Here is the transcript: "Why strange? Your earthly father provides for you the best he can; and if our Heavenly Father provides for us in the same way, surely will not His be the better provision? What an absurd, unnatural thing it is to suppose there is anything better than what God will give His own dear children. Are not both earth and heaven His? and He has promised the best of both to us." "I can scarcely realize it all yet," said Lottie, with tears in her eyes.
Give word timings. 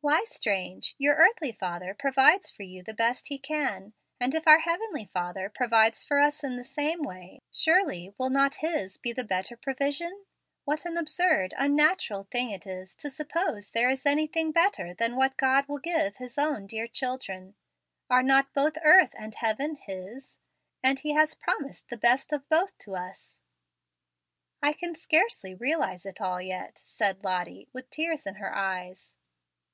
"Why 0.00 0.22
strange? 0.24 0.94
Your 0.96 1.16
earthly 1.16 1.50
father 1.52 1.92
provides 1.92 2.50
for 2.52 2.62
you 2.62 2.84
the 2.84 2.94
best 2.94 3.26
he 3.26 3.38
can; 3.38 3.92
and 4.20 4.32
if 4.32 4.46
our 4.46 4.60
Heavenly 4.60 5.10
Father 5.12 5.50
provides 5.50 6.04
for 6.04 6.20
us 6.20 6.42
in 6.44 6.56
the 6.56 6.64
same 6.64 7.02
way, 7.02 7.40
surely 7.50 8.14
will 8.16 8.30
not 8.30 8.56
His 8.62 8.96
be 8.96 9.12
the 9.12 9.24
better 9.24 9.56
provision? 9.56 10.24
What 10.64 10.86
an 10.86 10.96
absurd, 10.96 11.52
unnatural 11.58 12.24
thing 12.30 12.48
it 12.50 12.64
is 12.66 12.94
to 12.94 13.10
suppose 13.10 13.72
there 13.72 13.90
is 13.90 14.06
anything 14.06 14.50
better 14.52 14.94
than 14.94 15.16
what 15.16 15.36
God 15.36 15.66
will 15.66 15.80
give 15.80 16.16
His 16.18 16.38
own 16.38 16.68
dear 16.68 16.86
children. 16.86 17.56
Are 18.08 18.22
not 18.22 18.54
both 18.54 18.78
earth 18.82 19.14
and 19.18 19.34
heaven 19.34 19.74
His? 19.74 20.38
and 20.82 20.98
He 21.00 21.12
has 21.14 21.34
promised 21.34 21.88
the 21.90 21.98
best 21.98 22.32
of 22.32 22.48
both 22.48 22.78
to 22.78 22.94
us." 22.94 23.40
"I 24.62 24.72
can 24.72 24.94
scarcely 24.94 25.54
realize 25.54 26.06
it 26.06 26.20
all 26.22 26.40
yet," 26.40 26.78
said 26.78 27.24
Lottie, 27.24 27.68
with 27.74 27.90
tears 27.90 28.26
in 28.26 28.36
her 28.36 28.54
eyes. 28.54 29.16